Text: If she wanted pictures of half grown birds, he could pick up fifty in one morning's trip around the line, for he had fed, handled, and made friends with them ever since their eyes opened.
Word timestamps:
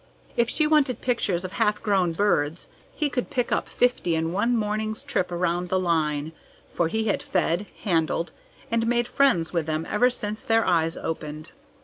If 0.35 0.49
she 0.49 0.65
wanted 0.65 0.99
pictures 1.01 1.45
of 1.45 1.51
half 1.51 1.79
grown 1.83 2.13
birds, 2.13 2.69
he 2.91 3.07
could 3.07 3.29
pick 3.29 3.51
up 3.51 3.69
fifty 3.69 4.15
in 4.15 4.31
one 4.33 4.57
morning's 4.57 5.03
trip 5.03 5.31
around 5.31 5.69
the 5.69 5.77
line, 5.79 6.31
for 6.73 6.87
he 6.87 7.03
had 7.03 7.21
fed, 7.21 7.67
handled, 7.83 8.31
and 8.71 8.87
made 8.87 9.07
friends 9.07 9.53
with 9.53 9.67
them 9.67 9.85
ever 9.87 10.09
since 10.09 10.43
their 10.43 10.65
eyes 10.65 10.97
opened. 10.97 11.51